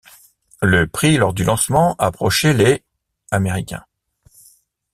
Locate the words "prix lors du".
0.87-1.43